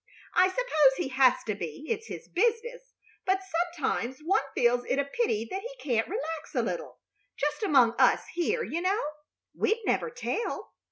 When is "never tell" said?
9.85-10.71